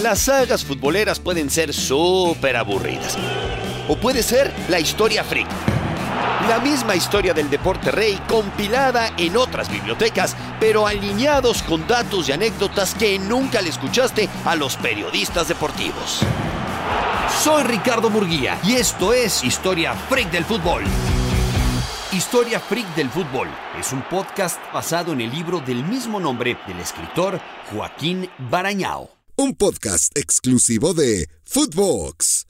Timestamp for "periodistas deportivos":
14.76-16.20